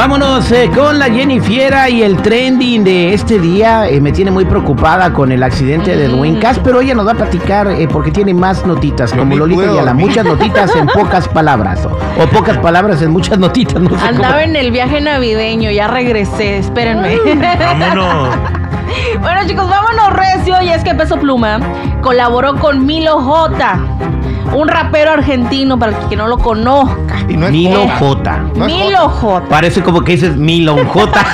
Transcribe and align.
Vámonos 0.00 0.50
eh, 0.50 0.70
con 0.74 0.98
la 0.98 1.10
Jennifiera 1.10 1.90
y 1.90 2.02
el 2.02 2.16
trending 2.22 2.82
de 2.84 3.12
este 3.12 3.38
día. 3.38 3.86
Eh, 3.86 4.00
me 4.00 4.12
tiene 4.12 4.30
muy 4.30 4.46
preocupada 4.46 5.12
con 5.12 5.30
el 5.30 5.42
accidente 5.42 5.94
de 5.94 6.08
Dwayne 6.08 6.38
Cass, 6.38 6.58
pero 6.58 6.80
ella 6.80 6.94
nos 6.94 7.06
va 7.06 7.12
a 7.12 7.16
platicar 7.16 7.70
eh, 7.70 7.86
porque 7.86 8.10
tiene 8.10 8.32
más 8.32 8.64
notitas, 8.64 9.12
como 9.12 9.36
Lolita 9.36 9.60
puedo 9.60 9.74
Yala. 9.74 9.88
dormir. 9.88 10.06
Muchas 10.06 10.24
notitas 10.24 10.74
en 10.74 10.86
pocas 10.94 11.28
palabras. 11.28 11.84
O, 11.84 11.90
o 12.18 12.26
pocas 12.28 12.56
palabras 12.56 13.02
en 13.02 13.10
muchas 13.10 13.38
notitas. 13.38 13.74
No 13.78 13.90
sé 13.90 13.96
cómo. 13.96 14.08
Andaba 14.08 14.42
en 14.42 14.56
el 14.56 14.70
viaje 14.70 15.02
navideño, 15.02 15.70
ya 15.70 15.86
regresé, 15.86 16.56
espérenme. 16.56 17.18
Vámonos. 17.58 18.30
bueno 19.20 19.40
chicos, 19.46 19.68
vámonos 19.68 20.14
recio, 20.14 20.62
y 20.62 20.70
es 20.70 20.82
que 20.82 20.94
Peso 20.94 21.18
Pluma 21.18 21.60
colaboró 22.00 22.56
con 22.56 22.86
Milo 22.86 23.20
J, 23.20 23.78
un 24.52 24.68
rapero 24.68 25.12
argentino 25.12 25.78
para 25.78 25.96
el 25.96 26.08
que 26.08 26.16
no 26.16 26.26
lo 26.26 26.38
conozca. 26.38 27.20
Y 27.28 27.36
no 27.36 27.46
es 27.46 27.52
Milo 27.52 27.86
Jota. 27.98 28.40
J. 28.48 28.58
No 28.58 28.66
es 28.66 28.72
Milo 28.72 29.08
J. 29.08 29.48
Parece 29.48 29.82
como 29.82 30.02
que 30.02 30.12
dices 30.12 30.36
Milon 30.36 30.86
J. 30.86 31.20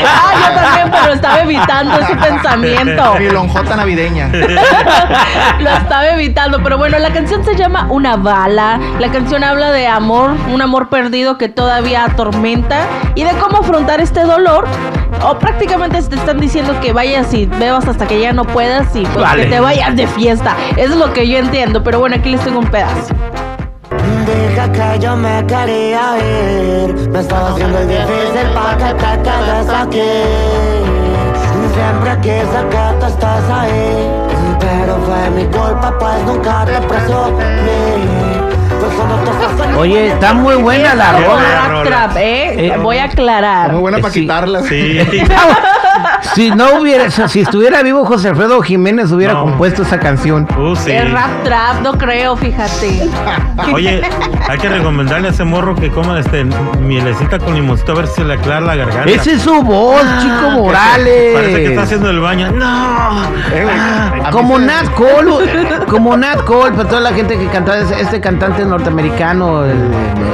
Ah, 0.00 0.32
yo 0.34 0.54
también, 0.54 0.90
pero 0.90 1.12
estaba 1.12 1.40
evitando 1.40 1.98
ese 1.98 2.16
pensamiento. 2.16 3.14
Milonjota 3.18 3.76
navideña. 3.76 4.28
Lo 5.60 5.70
estaba 5.70 6.08
evitando, 6.08 6.62
pero 6.62 6.78
bueno, 6.78 6.98
la 6.98 7.12
canción 7.12 7.44
se 7.44 7.56
llama 7.56 7.86
Una 7.90 8.16
bala. 8.16 8.78
La 8.98 9.10
canción 9.10 9.44
habla 9.44 9.70
de 9.70 9.86
amor, 9.86 10.30
un 10.52 10.62
amor 10.62 10.88
perdido 10.88 11.38
que 11.38 11.48
todavía 11.48 12.04
atormenta 12.04 12.86
y 13.14 13.24
de 13.24 13.32
cómo 13.32 13.58
afrontar 13.58 14.00
este 14.00 14.22
dolor. 14.22 14.66
O 15.24 15.38
prácticamente 15.38 16.00
te 16.02 16.16
están 16.16 16.38
diciendo 16.38 16.78
que 16.80 16.92
vayas 16.92 17.32
y 17.34 17.46
bebas 17.46 17.86
hasta 17.88 18.06
que 18.06 18.20
ya 18.20 18.32
no 18.32 18.44
puedas 18.44 18.94
y 18.94 19.02
pues 19.02 19.16
Vale. 19.16 19.44
que 19.44 19.50
te 19.50 19.60
vayas 19.60 19.96
de 19.96 20.06
fiesta. 20.06 20.56
Eso 20.76 20.92
es 20.92 20.96
lo 20.96 21.12
que 21.12 21.28
yo 21.28 21.38
entiendo, 21.38 21.82
pero 21.82 21.98
bueno, 22.00 22.16
aquí 22.16 22.30
les 22.30 22.40
tengo 22.42 22.60
un 22.60 22.68
pedazo. 22.68 23.14
Deja 24.26 24.70
que 24.72 24.98
yo 25.00 25.16
me 25.16 25.44
quería 25.46 26.18
ir 26.18 26.94
Me 27.08 27.20
estaba 27.20 27.50
haciendo 27.50 27.78
difícil 27.86 28.46
para 28.54 28.76
que 28.76 28.94
te 28.94 29.22
quedes 29.22 29.68
aquí 29.70 30.10
Siempre 31.72 32.18
quise 32.20 32.60
que 32.68 33.00
tú 33.00 33.06
estés 33.06 33.50
ahí 33.50 34.06
Pero 34.60 34.98
fue 35.06 35.30
mi 35.30 35.44
culpa 35.44 35.94
pues 35.98 36.22
nunca 36.26 36.66
te 36.66 36.80
presumí 36.86 38.27
Oye, 39.76 40.08
está 40.08 40.34
muy 40.34 40.56
buena 40.56 40.94
la 40.94 41.12
rola. 41.12 41.82
trap, 41.84 42.16
¿eh? 42.16 42.66
Eh, 42.66 42.76
Voy 42.82 42.98
a 42.98 43.04
aclarar. 43.04 43.72
muy 43.72 43.80
buena 43.80 43.98
para 43.98 44.12
Sí. 44.12 44.20
quitarla. 44.22 44.62
Sí. 44.62 44.98
Si 46.34 46.50
no 46.50 46.80
hubiera, 46.80 47.04
o 47.04 47.10
sea, 47.10 47.26
si 47.28 47.40
estuviera 47.40 47.82
vivo 47.82 48.04
José 48.04 48.28
Alfredo 48.28 48.60
Jiménez 48.62 49.10
hubiera 49.10 49.34
No. 49.34 49.42
compuesto 49.44 49.82
esa 49.82 49.98
canción. 49.98 50.46
Uh, 50.56 50.76
sí. 50.76 50.92
Es 50.92 51.10
rap 51.10 51.42
trap, 51.42 51.80
no 51.82 51.92
creo, 51.94 52.36
fíjate. 52.36 53.08
Oye, 53.72 54.02
hay 54.48 54.58
que 54.58 54.68
recomendarle 54.68 55.28
a 55.28 55.30
ese 55.30 55.44
morro 55.44 55.74
que 55.74 55.90
coma 55.90 56.18
este 56.20 56.44
mielecita 56.80 57.38
con 57.38 57.54
limoncito 57.54 57.92
a 57.92 57.94
ver 57.96 58.06
si 58.08 58.22
le 58.22 58.34
aclara 58.34 58.60
la 58.60 58.76
garganta. 58.76 59.10
Esa 59.10 59.30
es 59.32 59.42
su 59.42 59.62
voz, 59.62 60.02
Chico 60.20 60.50
Morales. 60.50 61.34
Parece 61.34 61.56
que 61.56 61.66
está 61.70 61.82
haciendo 61.82 62.10
el 62.10 62.20
baño. 62.20 62.50
No. 62.52 63.24
Eh, 63.52 63.66
Ah, 64.24 64.30
como 64.30 64.58
Nat 64.58 64.86
Cole, 64.94 65.84
como 65.88 66.16
Nat 66.16 66.42
Cole, 66.44 66.72
para 66.72 66.88
toda 66.88 67.00
la 67.00 67.12
gente 67.12 67.38
que 67.38 67.46
cantaba, 67.46 67.78
ese- 67.78 68.00
este 68.00 68.20
cantante 68.20 68.64
norteamericano, 68.78 69.64
el, 69.64 69.90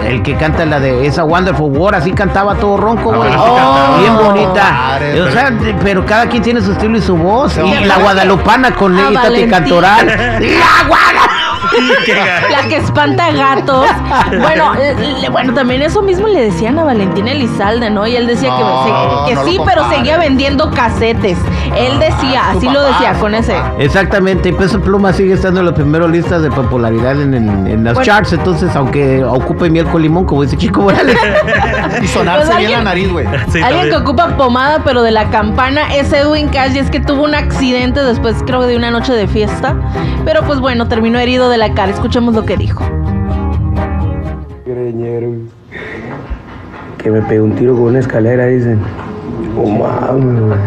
el 0.07 0.23
que 0.23 0.37
canta 0.37 0.65
la 0.67 0.79
de 0.79 1.07
esa 1.07 1.25
Wonderful 1.25 1.77
World, 1.77 1.97
así 2.01 2.13
cantaba 2.13 2.55
todo 2.57 2.77
ronco, 2.77 3.13
güey. 3.13 3.31
Ah, 3.33 3.97
bien 4.01 4.17
bonita. 4.17 4.63
Padre, 4.91 5.23
o 5.23 5.31
sea, 5.31 5.53
pero 5.83 6.05
cada 6.05 6.27
quien 6.27 6.43
tiene 6.43 6.61
su 6.61 6.73
estilo 6.73 6.97
y 6.99 7.01
su 7.03 7.17
voz. 7.17 7.57
Y 7.59 7.85
la 7.85 7.99
guadalupana 7.99 8.73
con 8.75 8.95
Ah, 8.99 9.05
Tati 9.05 9.15
Valentín. 9.15 9.51
Cantoral. 9.51 10.07
¡La 10.41 10.87
Guada! 10.89 11.31
Qué 12.07 12.15
gacho. 12.15 12.47
La 12.51 12.69
que 12.69 12.77
espanta 12.77 13.31
gatos. 13.33 13.87
Bueno, 14.41 14.75
le- 14.75 15.29
bueno, 15.31 15.55
también 15.55 15.83
eso 15.83 16.03
mismo 16.03 16.29
le 16.29 16.43
decían 16.45 16.79
a 16.79 16.85
Valentín 16.85 17.27
Elizalde, 17.27 17.91
¿no? 17.91 18.07
Y 18.07 18.15
él 18.17 18.27
decía 18.27 18.55
que, 18.57 18.63
No, 18.63 18.85
se- 18.85 19.31
que 19.31 19.35
no 19.35 19.43
lo 19.43 19.49
sí, 19.51 19.59
pero 19.67 19.89
seguía 19.91 20.19
vendiendo 20.19 20.71
casetes. 20.71 21.39
Él 21.77 21.99
decía, 21.99 22.43
Ah, 22.45 22.53
así 22.57 22.69
lo 22.69 22.83
decía 22.83 23.15
con 23.21 23.35
ese. 23.35 23.55
Exactamente, 23.79 24.49
y 24.51 24.53
Peso 24.53 24.81
Pluma 24.81 25.13
sigue 25.13 25.35
estando 25.35 25.61
en 25.61 25.67
los 25.67 25.75
primeros 25.75 26.11
listas 26.11 26.43
de 26.43 26.51
popularidad 26.51 27.21
en, 27.21 27.35
en- 27.35 27.67
en 27.67 27.85
las 27.85 27.95
Bueno. 27.95 28.05
charts, 28.07 28.33
entonces 28.33 28.75
aunque 28.77 29.25
ocupe 29.25 29.71
miel 29.71 29.87
con 29.87 30.03
limón, 30.03 30.25
como 30.25 30.43
dice 30.43 30.57
Chico 30.57 30.83
Morales. 30.83 31.17
Y 32.03 32.07
sonarse 32.09 32.47
Pues 32.47 32.59
bien 32.59 32.71
la 32.73 32.79
alguien- 32.79 32.85
nariz, 32.85 33.13
güey. 33.13 33.27
Sí, 33.51 33.61
Alguien 33.63 33.89
que 33.91 33.97
ocupa 33.97 34.37
pomada, 34.37 34.83
pero 34.85 35.03
de 35.03 35.11
la 35.11 35.31
campana, 35.31 35.95
es 35.95 36.13
Edwin 36.13 36.49
Cash. 36.49 36.75
Y 36.75 36.79
es 36.79 36.91
que 36.91 37.01
tuvo 37.01 37.25
un 37.25 37.35
accidente 37.35 38.03
después, 38.03 38.37
creo, 38.47 38.63
de 38.63 38.77
una 38.77 38.91
noche 38.91 39.13
de 39.13 39.27
fiesta. 39.29 39.75
Pero 40.25 40.43
pues 40.43 40.61
bueno, 40.61 40.89
terminó 40.89 41.19
herido 41.19 41.49
de 41.49 41.59
la 41.59 41.73
cara. 41.75 41.93
Escuchemos 41.93 42.35
lo 42.35 42.45
que 42.45 42.57
dijo. 42.57 42.85
Greñero. 44.67 45.29
Que 46.99 47.11
me 47.11 47.21
pegué 47.23 47.41
un 47.41 47.53
tiro 47.55 47.75
con 47.75 47.85
una 47.85 47.99
escalera, 48.01 48.47
dicen. 48.47 48.81
Oh, 49.57 49.67
mames. 49.67 50.59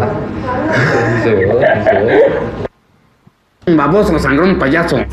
Baboso, 3.75 4.17
sangrón, 4.19 4.57
payaso. 4.57 4.97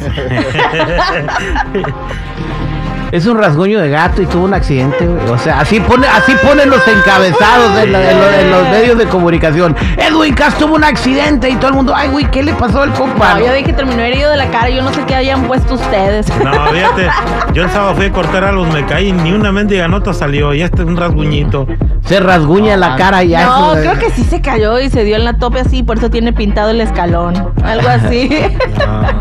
Es 3.12 3.26
un 3.26 3.38
rasguño 3.38 3.78
de 3.80 3.90
gato 3.90 4.22
y 4.22 4.26
tuvo 4.26 4.44
un 4.44 4.54
accidente, 4.54 5.06
güey. 5.06 5.28
O 5.30 5.38
sea, 5.38 5.60
así 5.60 5.78
pone, 5.78 6.04
así 6.04 6.32
ponen 6.44 6.68
los 6.68 6.80
encabezados 6.88 7.78
en, 7.78 7.92
la- 7.92 8.10
en 8.10 8.18
lo- 8.18 8.32
en 8.32 8.50
los 8.50 8.68
medios 8.70 8.98
de 8.98 9.04
comunicación. 9.06 9.76
Edwin 9.98 10.34
Cass 10.34 10.58
tuvo 10.58 10.74
un 10.74 10.82
accidente 10.82 11.48
y 11.48 11.54
todo 11.54 11.68
el 11.68 11.74
mundo, 11.74 11.92
ay, 11.94 12.08
güey, 12.08 12.28
¿qué 12.32 12.42
le 12.42 12.52
pasó 12.54 12.82
al 12.82 12.92
compa? 12.92 13.34
No, 13.34 13.46
yo 13.46 13.52
dije 13.52 13.66
que 13.66 13.72
terminó 13.72 14.02
herido 14.02 14.32
de 14.32 14.36
la 14.36 14.48
cara. 14.48 14.68
Yo 14.68 14.82
no 14.82 14.92
sé 14.92 15.04
qué 15.06 15.14
hayan 15.14 15.42
puesto 15.44 15.74
ustedes. 15.74 16.26
No, 16.42 16.50
fíjate, 16.72 17.06
yo 17.52 17.62
el 17.62 17.70
sábado 17.70 17.94
fui 17.94 18.06
a 18.06 18.12
cortar 18.12 18.42
a 18.42 18.50
los 18.50 18.66
me 18.74 18.84
caí, 18.84 19.12
ni 19.12 19.32
una 19.32 19.52
mendiga 19.52 19.86
nota 19.86 20.12
salió, 20.12 20.52
y 20.52 20.62
este 20.62 20.82
es 20.82 20.88
un 20.88 20.96
rasguñito. 20.96 21.68
Se 22.06 22.20
rasguña 22.20 22.76
la 22.76 22.96
cara 22.96 23.24
y 23.24 23.28
ya. 23.28 23.46
No, 23.46 23.72
eso- 23.72 23.80
creo 23.80 23.98
que 23.98 24.10
sí 24.10 24.24
se 24.24 24.42
cayó 24.42 24.78
y 24.78 24.90
se 24.90 25.04
dio 25.04 25.16
en 25.16 25.24
la 25.24 25.38
tope 25.38 25.60
así, 25.60 25.82
por 25.82 25.96
eso 25.96 26.10
tiene 26.10 26.34
pintado 26.34 26.68
el 26.70 26.82
escalón. 26.82 27.34
Algo 27.64 27.88
así. 27.88 28.28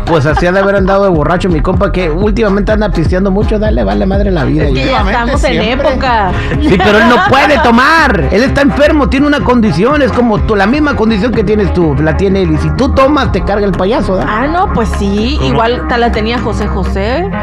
Pues 0.04 0.26
así 0.26 0.46
ha 0.46 0.52
de 0.52 0.58
haber 0.60 0.76
andado 0.76 1.04
de 1.04 1.08
borracho 1.08 1.48
mi 1.48 1.60
compa 1.60 1.90
que 1.90 2.10
últimamente 2.10 2.72
anda 2.72 2.90
pisteando 2.90 3.30
mucho, 3.30 3.58
dale, 3.58 3.84
vale 3.84 4.04
madre 4.04 4.30
la 4.30 4.44
vida. 4.44 4.64
Es 4.64 4.74
que 4.74 4.74
ya. 4.74 4.80
Últimamente 4.82 5.12
estamos 5.20 5.44
en 5.44 5.62
siempre. 5.62 5.88
época. 5.88 6.30
Sí, 6.60 6.74
pero 6.76 6.98
él 6.98 7.08
no 7.08 7.16
puede 7.30 7.58
tomar. 7.60 8.28
Él 8.30 8.42
está 8.42 8.60
enfermo, 8.60 9.08
tiene 9.08 9.26
una 9.26 9.40
condición, 9.40 10.02
es 10.02 10.12
como 10.12 10.40
tú, 10.40 10.54
la 10.54 10.66
misma 10.66 10.94
condición 10.94 11.32
que 11.32 11.42
tienes 11.42 11.72
tú, 11.72 11.94
la 12.02 12.18
tiene 12.18 12.42
él. 12.42 12.52
Y 12.52 12.58
si 12.58 12.68
tú 12.76 12.90
tomas, 12.90 13.32
te 13.32 13.42
carga 13.42 13.64
el 13.64 13.72
payaso, 13.72 14.16
¿verdad? 14.16 14.30
Ah, 14.30 14.46
no, 14.46 14.70
pues 14.74 14.90
sí. 14.98 15.36
¿Cómo? 15.38 15.48
Igual 15.48 15.88
tal 15.88 16.02
la 16.02 16.12
tenía 16.12 16.38
José 16.38 16.66
José. 16.66 17.30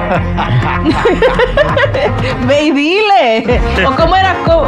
Ve 2.48 2.64
y 2.66 2.72
dile. 2.72 3.60
¿O 3.88 3.92
cómo 3.96 4.16
era, 4.16 4.36
cómo, 4.46 4.64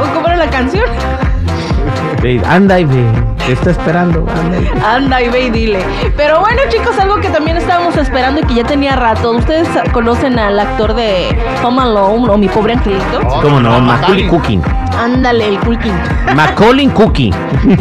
Ve, 2.23 2.39
Anda 2.45 2.79
y 2.79 2.85
ve, 2.85 3.03
está 3.51 3.71
esperando, 3.71 4.25
anda 4.29 4.57
y 4.57 4.63
ve. 4.63 4.71
Anda 4.85 5.21
y 5.21 5.29
ve 5.29 5.41
y 5.45 5.49
dile. 5.49 5.85
Pero 6.15 6.39
bueno, 6.39 6.61
chicos, 6.69 6.97
algo 6.99 7.17
que 7.17 7.29
también 7.29 7.57
estábamos 7.57 7.97
esperando 7.97 8.41
y 8.41 8.43
que 8.45 8.55
ya 8.55 8.63
tenía 8.63 8.95
rato. 8.95 9.31
¿Ustedes 9.31 9.67
conocen 9.91 10.39
al 10.39 10.59
actor 10.59 10.93
de 10.93 11.37
Home 11.63 11.81
Alone 11.81 12.29
o 12.29 12.37
Mi 12.37 12.47
Pobre 12.47 12.73
Angelito? 12.73 13.21
Oh, 13.27 13.41
¿Cómo 13.41 13.59
no? 13.59 13.79
Macaulay. 13.79 14.27
Cooking. 14.27 14.61
Ándale, 14.97 15.47
el 15.49 15.59
Culkin. 15.59 15.93
Macaulay 16.35 16.87
Cooking. 16.87 17.33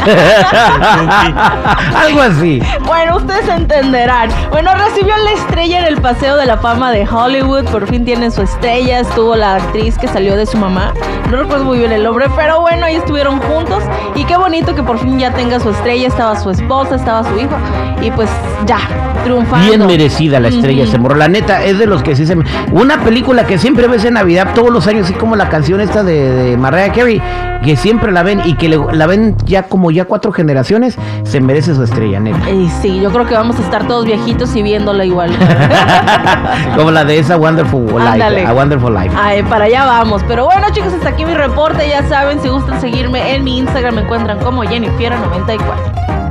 Algo 1.94 2.22
así. 2.22 2.62
Bueno, 2.86 3.16
ustedes 3.16 3.48
entenderán. 3.48 4.30
Bueno, 4.50 4.74
recibió 4.74 5.14
la 5.16 5.32
estrella 5.32 5.80
en 5.80 5.84
el 5.84 6.00
Paseo 6.00 6.36
de 6.36 6.46
la 6.46 6.56
Fama 6.58 6.90
de 6.90 7.06
Hollywood. 7.06 7.64
Por 7.66 7.86
fin 7.86 8.04
tiene 8.04 8.30
su 8.30 8.42
estrella. 8.42 9.00
Estuvo 9.00 9.36
la 9.36 9.56
actriz 9.56 9.98
que 9.98 10.08
salió 10.08 10.36
de 10.36 10.46
su 10.46 10.56
mamá. 10.56 10.94
No 11.30 11.36
recuerdo 11.38 11.64
muy 11.64 11.78
bien 11.78 11.92
el 11.92 12.02
nombre, 12.02 12.26
pero 12.34 12.60
bueno, 12.60 12.86
ahí 12.86 12.96
estuvieron 12.96 13.40
juntos. 13.40 13.82
Y 14.14 14.24
qué 14.24 14.36
bonito 14.36 14.74
que 14.74 14.82
por 14.82 14.98
fin 14.98 15.18
ya 15.18 15.32
tenga 15.52 15.62
su 15.64 15.70
estrella. 15.70 16.08
Estaba 16.08 16.38
su 16.40 16.50
esposa, 16.50 16.94
estaba 16.96 17.22
su 17.24 17.36
hijo. 17.38 17.56
Y 18.00 18.10
pues 18.10 18.28
ya, 18.66 18.78
triunfando. 19.24 19.66
Bien 19.66 19.86
merecida 19.86 20.40
la 20.40 20.48
estrella 20.48 20.84
ese 20.84 20.98
morro. 20.98 21.14
La 21.16 21.28
neta, 21.28 21.62
es 21.64 21.78
de 21.78 21.86
los 21.86 22.02
que 22.02 22.16
sí 22.16 22.26
se... 22.26 22.36
Una 22.72 22.98
película 23.04 23.46
que 23.46 23.58
siempre 23.58 23.86
ves 23.86 24.04
en 24.04 24.14
Navidad 24.14 24.48
todos 24.54 24.70
los 24.70 24.86
años, 24.86 25.04
así 25.04 25.14
como 25.14 25.36
la 25.36 25.48
canción 25.48 25.80
esta 25.80 26.02
de, 26.02 26.30
de 26.30 26.56
Mariah 26.56 26.92
Carey, 26.92 27.22
que 27.62 27.76
siempre 27.76 28.10
la 28.10 28.22
ven 28.24 28.40
y 28.44 28.54
que 28.54 28.68
le- 28.68 28.92
la 28.92 29.06
ven 29.06 29.36
ya 29.44 29.64
como 29.64 29.90
ya 29.92 30.04
cuatro 30.06 30.32
generaciones, 30.32 30.96
se 31.22 31.40
merece 31.40 31.74
su 31.76 31.82
estrella, 31.84 32.18
neta. 32.18 32.50
Y 32.50 32.68
sí, 32.80 33.00
yo 33.00 33.12
creo 33.12 33.26
que 33.26 33.34
vamos 33.34 33.56
a 33.60 33.62
estar 33.62 33.86
todos 33.86 34.04
viejitos 34.04 34.56
y 34.56 34.62
viéndola 34.62 35.04
igual. 35.04 35.30
como 36.76 36.90
la 36.90 37.04
de 37.04 37.18
esa 37.20 37.36
Wonderful 37.36 37.86
Life. 37.86 38.08
Ándale. 38.08 38.46
A 38.46 38.52
Wonderful 38.52 38.92
Life. 38.94 39.10
Ay, 39.16 39.42
para 39.44 39.66
allá 39.66 39.84
vamos. 39.84 40.22
Pero 40.26 40.46
bueno, 40.46 40.66
chicos, 40.72 40.92
hasta 40.92 41.10
aquí 41.10 41.24
mi 41.24 41.34
reporte. 41.34 41.88
Ya 41.88 42.02
saben, 42.08 42.40
si 42.40 42.48
gustan 42.48 42.80
seguirme 42.80 43.34
en 43.34 43.44
mi 43.44 43.58
Instagram, 43.58 43.94
me 43.94 44.00
encuentran 44.02 44.38
como 44.40 44.64
planta 45.42 45.54
igual. 45.54 46.21